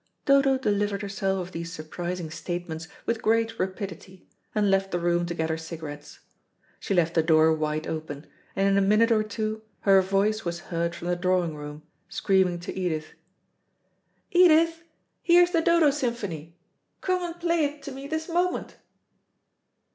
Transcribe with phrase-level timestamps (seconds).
[0.25, 5.35] Dodo delivered herself of these surprising statements with great rapidity, and left the room to
[5.35, 6.21] get her cigarettes.
[6.79, 8.25] She left the door wide open,
[8.55, 12.59] and in a minute or two her voice was heard from the drawing room, screaming
[12.61, 13.09] to Edith.
[14.31, 14.81] "Edith,
[15.21, 16.55] here's the 'Dodo Symphony';
[17.01, 18.77] come and play it to me this moment."